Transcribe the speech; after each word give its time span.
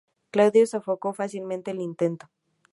Claudio 0.31 0.65
sofocó 0.65 1.13
fácilmente 1.13 1.69
el 1.69 1.79
intento. 1.79 2.27